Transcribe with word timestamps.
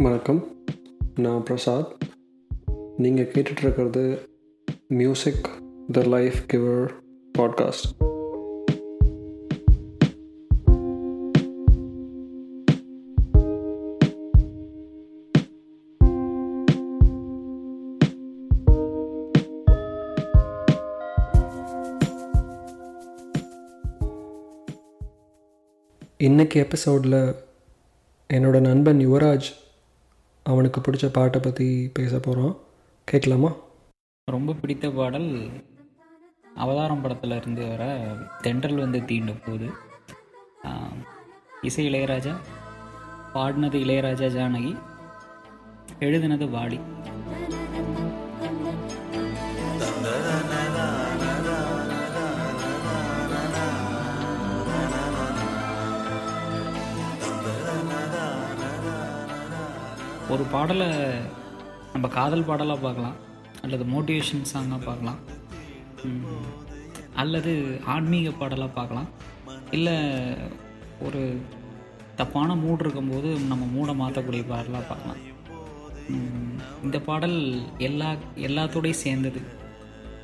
வணக்கம். 0.00 0.64
நான் 1.14 1.42
பிரசாத். 1.42 1.96
நீங்கள் 2.96 3.30
கேட்டுட்ருக்கிறது 3.30 4.18
music 4.88 5.48
the 5.92 6.02
life 6.02 6.34
giver 6.52 6.90
podcast 7.38 8.08
இன்னைக்கு 26.16 26.60
எபிசோடில் 26.60 27.34
என்னோட 28.32 28.60
நண்பன் 28.60 29.08
யுவராஜ் 29.08 29.58
அவனுக்கு 30.42 30.78
பிடிச்ச 30.80 31.06
பாட்டை 31.12 31.40
பற்றி 31.40 31.66
பேச 31.94 32.12
போகிறோம் 32.18 32.54
கேட்கலாமா? 33.08 33.50
ரொம்ப 34.32 34.52
பிடித்த 34.52 34.90
பாடல் 34.90 35.28
அவதாரம் 36.54 37.02
படத்தில் 37.02 37.34
இருந்து 37.36 37.62
வர 37.68 37.82
தென்றல் 38.42 38.82
வந்து 38.84 39.00
தீண்டும் 39.00 39.42
போது. 39.46 39.68
இசை 41.62 41.84
இளையராஜா 41.88 42.34
பாடினது 43.34 43.78
இளையராஜா 43.84 44.28
ஜானகி 44.36 44.72
எழுதினது 46.00 46.46
வாலி. 46.56 46.80
ஒரு 60.32 60.44
பாடலை 60.52 60.88
நம்ம 61.92 62.06
காதல் 62.16 62.46
பாடலாக 62.48 62.84
பார்க்கலாம் 62.84 63.16
அல்லது 63.62 63.84
மோட்டிவேஷன் 63.94 64.44
சாங்காக 64.52 64.80
பார்க்கலாம் 64.88 65.20
அல்லது 67.22 67.52
ஆன்மீக 67.94 68.30
பாடலாக 68.40 68.76
பார்க்கலாம். 68.76 69.08
இல்லை 69.76 69.96
ஒரு 71.06 71.22
தப்பான 72.20 72.56
மூட் 72.62 72.84
இருக்கும்போது 72.84 73.28
நம்ம 73.50 73.66
மூடை 73.74 73.94
மாற்றக்கூடிய 74.02 74.44
பாடலாக 74.52 74.84
பார்க்கலாம். 74.90 75.20
இந்த 76.84 76.98
பாடல் 77.08 77.38
எல்லா 77.88 78.10
எல்லாத்தோடையும் 78.48 79.02
சேர்ந்தது. 79.04 79.42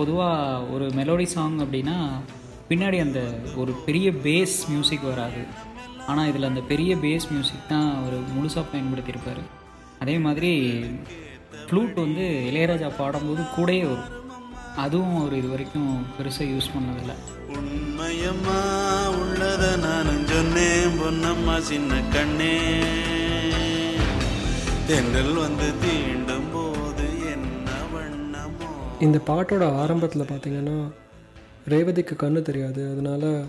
பொதுவாக 0.00 0.66
ஒரு 0.74 0.88
மெலோடி 0.98 1.28
சாங் 1.36 1.56
அப்படின்னா 1.66 1.96
பின்னாடி 2.70 2.98
அந்த 3.06 3.20
ஒரு 3.60 3.72
பெரிய 3.86 4.08
பேஸ் 4.26 4.58
மியூசிக் 4.72 5.08
வராது. 5.12 5.42
ஆனால் 6.10 6.28
இதில் 6.30 6.50
அந்த 6.52 6.62
பெரிய 6.74 6.92
பேஸ் 7.06 7.30
மியூசிக் 7.32 7.70
தான் 7.72 7.88
அவர் 8.00 8.18
முழுசாக 8.36 8.70
பயன்படுத்தியிருப்பார். 8.74 9.42
அதே 10.00 10.18
மாதிரி 10.18 10.50
ஃப்ளூட் 11.66 11.94
வந்து 11.94 12.50
இளையராஜா 12.52 12.92
பாடும்போது 12.98 13.42
கூடயே 13.42 13.82
வரும். 13.82 14.18
அதுவும் 14.76 15.20
அவர் 15.20 15.34
இது 15.34 15.48
வரைக்கும் 15.48 16.06
பெருசாக 16.18 16.46
யூஸ் 16.52 16.70
பண்ணதில்லை. 16.74 17.16
உண்மையம்மா 17.48 18.58
உள்ளத 19.20 19.78
நானும் 19.78 20.26
சொன்னேன் 20.26 20.96
பொன்னம்மா 21.00 21.58
சின்ன 21.58 22.00
கண்ணே. 22.12 22.54
தென்றல் 24.86 25.34
வந்து 25.34 25.72
தீண்டும் 25.82 26.48
போது 26.52 27.06
என்ன 27.32 27.70
வண்ணமோ. 27.94 28.70
இந்த 29.00 29.20
பாட்டோட 29.26 29.76
ஆரம்பத்தில் 29.76 30.30
பார்த்தீங்கன்னா 30.32 30.78
ரேவதிக்கு 31.68 32.16
கண்ணு 32.22 32.42
தெரியாது. 32.42 32.92
அதனால 32.92 33.42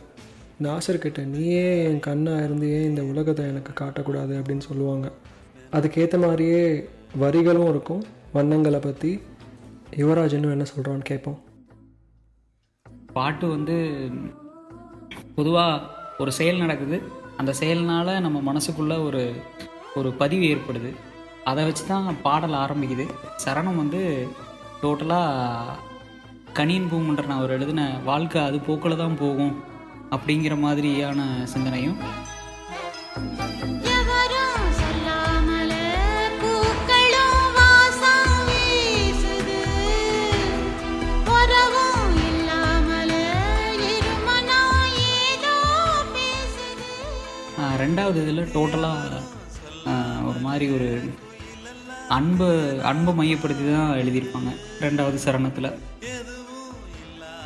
நாசர்கிட்ட 0.63 1.25
நீயே 1.25 1.83
என் 1.83 1.99
கண்ணாக 1.99 2.43
இருந்து 2.43 2.73
ஏன் 2.73 2.89
இந்த 2.89 3.03
உலகத்தை 3.03 3.45
எனக்கு 3.45 3.83
காட்டக்கூடாது? 3.83 4.33
அப்படின்னு 4.41 4.67
சொல்லுவாங்க. 4.69 5.11
அதுக்கேற்ற 5.77 6.17
மாதிரியே 6.25 6.63
வரிகளும் 7.23 7.69
இருக்கும். 7.71 8.03
வண்ணங்களை 8.35 8.79
பற்றி 8.85 9.11
யுவராஜ் 10.01 10.35
என்ன 10.35 10.67
சொல்கிறான்னு 10.73 11.09
கேட்போம் 11.09 11.39
பாட்டு 13.15 13.45
வந்து 13.55 13.75
பொதுவாக 15.37 15.87
ஒரு 16.23 16.31
செயல் 16.37 16.61
நடக்குது. 16.63 16.97
அந்த 17.39 17.51
செயல்னால் 17.59 18.11
நம்ம 18.25 18.37
மனசுக்குள்ளே 18.49 18.97
ஒரு 19.07 19.23
ஒரு 19.99 20.09
பதிவு 20.21 20.43
ஏற்படுது. 20.51 20.91
அதை 21.49 21.61
வச்சு 21.67 21.83
தான் 21.87 22.07
பாடல் 22.25 22.55
ஆரம்பிக்குது. 22.63 23.05
சரணம் 23.43 23.79
வந்து 23.81 24.01
டோட்டலாக 24.81 25.77
கனியின் 26.57 26.89
பூமுன்ற 26.91 27.23
நான் 27.27 27.41
அவர் 27.41 27.55
எழுதின 27.57 27.81
வாழ்க்கை 28.09 28.39
அது 28.47 28.57
போக்கில் 28.67 29.01
தான் 29.03 29.19
போகும் 29.23 29.53
அப்படிங்கிற 30.15 30.55
மாதிரியான 30.65 31.21
சிந்தனையும் 31.53 31.97
ரெண்டாவது 48.11 48.23
இதில் 48.23 48.51
டோட்டலாக 48.55 49.19
ஒரு 50.29 50.39
மாதிரி 50.45 50.65
ஒரு 50.75 50.87
அன்பு 52.15 52.47
அன்பை 52.89 53.11
மையப்படுத்தி 53.19 53.65
தான் 53.67 53.93
எழுதியிருப்பாங்க 54.01 54.51
ரெண்டாவது 54.85 55.17
சரணத்தில். 55.25 55.69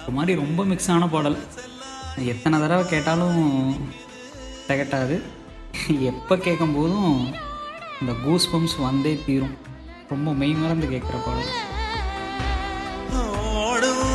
ஒரு 0.03 0.13
மாதிரி 0.17 0.33
ரொம்ப 0.41 0.63
மிக்ஸான 0.71 1.09
பாடல். 1.13 1.37
எத்தனை 2.33 2.59
தடவை 2.63 2.83
கேட்டாலும் 2.93 3.39
திகட்டாது. 4.69 5.17
எப்போ 6.11 6.35
கேட்கும்போதும் 6.47 7.13
இந்த 8.01 8.15
கூஸ் 8.25 8.49
பம்ப்ஸ் 8.53 8.77
வந்தே 8.87 9.13
தீரும். 9.25 9.55
ரொம்ப 10.13 10.33
மெய் 10.41 10.61
மறந்து 10.63 10.87
கேட்குற 10.95 11.19
பாடல். 11.27 11.51
ஓடும் 13.67 14.05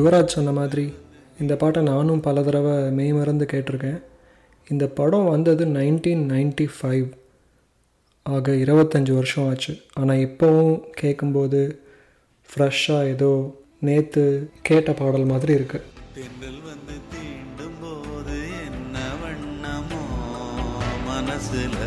யுவராஜ் 0.00 0.36
சொன்ன 0.36 0.52
மாதிரி 0.58 0.84
இந்த 1.42 1.54
பாட்டை 1.60 1.80
நானும் 1.92 2.22
பல 2.26 2.42
தடவை 2.42 2.74
மெய் 2.98 3.12
மறந்து 3.18 3.44
கேட்டிருக்கேன். 3.52 4.00
இந்த 4.70 4.84
படம் 4.98 5.30
வந்தது 5.34 5.64
நைன்டீன் 5.76 6.22
நைன்டி 6.32 6.66
ஃபைவ் 6.76 7.06
ஆக 8.26 8.52
இருபத்தஞ்சி 8.64 9.12
வருஷம் 9.18 9.46
ஆச்சு. 9.50 9.72
ஆனால் 10.00 10.22
இப்போவும் 10.26 10.74
கேட்கும்போது 11.00 11.60
ஃப்ரெஷ்ஷாக 12.48 13.10
ஏதோ 13.14 13.32
நேற்று 13.88 14.24
கேட்ட 14.68 14.92
பாடல் 15.00 15.30
மாதிரி 15.32 15.52
இருக்குது 15.58 15.86
தென்றல் 16.16 16.60
வந்து 16.68 16.96
தீண்டும் 17.12 17.78
போது 17.82 18.38
என்ன 18.66 18.98
வண்ணமோ 19.22 20.02
மனசுல. 21.08 21.82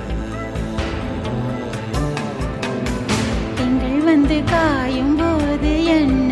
வந்து 4.07 4.38
காயும் 4.50 5.16
போது 5.19 5.72
என்ன 5.96 6.22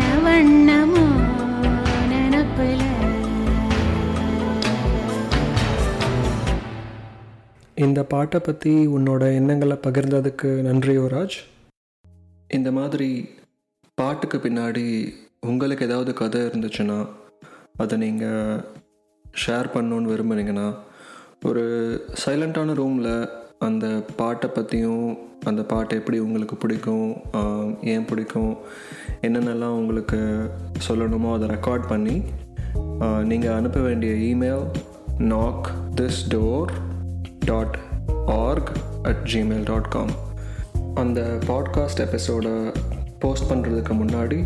இந்த 7.82 8.04
பாட்டை 8.04 8.40
பற்றி 8.40 8.72
உன்னோட 8.86 9.34
எண்ணங்களை 9.34 9.76
பகிர்ந்ததுக்கு 9.86 10.48
நன்றி 10.60 10.98
யுவராஜ். 10.98 11.36
இந்த 12.48 12.72
மாதிரி 12.72 13.08
பாட்டுக்கு 13.98 14.38
பின்னாடி 14.38 14.84
உங்களுக்கு 15.46 15.84
ஏதாவது 15.84 16.14
கதை 16.14 16.40
இருந்துச்சுன்னா 16.40 16.98
அதை 17.76 17.98
நீங்கள் 17.98 18.60
ஷேர் 19.24 19.72
பண்ணணுன்னு 19.74 20.10
விரும்புனீங்கன்னா 20.12 20.66
ஒரு 21.44 21.62
சைலண்ட்டான 22.24 22.74
ரூமில் 22.74 23.12
அந்த 23.58 23.86
பாட்டை 24.16 24.50
பற்றியும் 24.50 25.06
அந்த 25.44 25.62
பாட்டு 25.62 25.96
எப்படி 25.96 26.18
உங்களுக்கு 26.18 26.56
பிடிக்கும் 26.56 27.06
ஏன் 27.84 28.04
பிடிக்கும் 28.04 28.52
என்னென்னலாம் 29.22 29.78
உங்களுக்கு 29.80 30.18
சொல்லணுமோ 30.88 31.32
அதை 31.32 31.48
ரெக்கார்ட் 31.48 31.88
பண்ணி 31.88 32.16
நீங்கள் 33.24 33.52
அனுப்ப 33.52 33.80
வேண்டிய 33.80 34.12
email 34.30 34.66
knock 35.18 35.66
this 35.94 36.22
door 36.28 36.72
dot 37.44 37.78
org 38.26 38.70
at 39.02 39.22
Gmail 39.32 39.64
dot 39.64 39.88
com 39.88 40.10
அந்த 40.94 41.38
பாட்காஸ்ட் 41.46 41.98
எபிசோடை 41.98 42.50
போஸ்ட் 43.18 43.52
பண்ணுறதுக்கு 43.52 43.94
முன்னாடி 44.02 44.44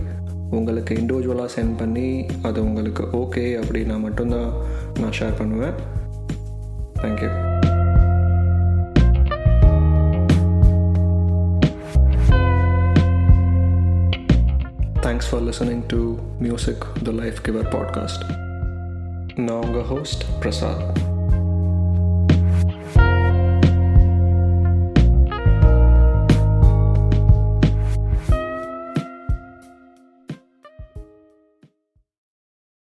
உங்களுக்கு 0.51 0.95
இண்டிவிஜுவலாக 0.95 1.49
சென்ட் 1.57 1.79
பண்ணி 1.79 2.27
அது 2.43 2.65
உங்களுக்கு 2.65 3.03
ஓகே 3.03 3.45
அப்படின்னா 3.63 4.01
மட்டும்தான் 4.01 4.53
நான் 5.01 5.17
ஷேர் 5.19 5.37
பண்ணுவேன். 5.39 5.73
Thank you 7.03 7.31
thanks 15.01 15.29
for 15.31 15.43
listening 15.43 15.83
to 15.87 16.17
music 16.39 16.87
the 17.05 17.11
life 17.11 17.39
giver 17.45 17.69
podcast 17.71 18.25
நான் 19.37 19.63
உங்கள் 19.63 19.83
ஹோஸ்ட் 19.83 20.25
பிரசாத். 20.41 20.99